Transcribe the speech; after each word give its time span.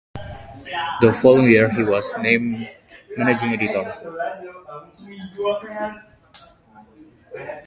The 1.01 1.13
following 1.21 1.51
year, 1.51 1.69
he 1.71 1.83
was 1.83 2.11
named 2.17 2.67
managing 3.15 3.53
editor. 3.53 3.87